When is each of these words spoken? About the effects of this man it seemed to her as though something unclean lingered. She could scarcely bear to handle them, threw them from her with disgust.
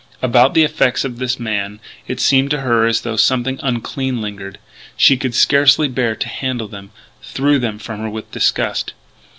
About 0.23 0.55
the 0.55 0.63
effects 0.63 1.05
of 1.05 1.19
this 1.19 1.39
man 1.39 1.79
it 2.07 2.19
seemed 2.19 2.49
to 2.49 2.61
her 2.61 2.87
as 2.87 3.01
though 3.01 3.15
something 3.17 3.59
unclean 3.61 4.19
lingered. 4.19 4.57
She 4.97 5.15
could 5.15 5.35
scarcely 5.35 5.87
bear 5.87 6.15
to 6.15 6.27
handle 6.27 6.67
them, 6.67 6.89
threw 7.21 7.59
them 7.59 7.77
from 7.77 7.99
her 7.99 8.09
with 8.09 8.31
disgust. 8.31 8.93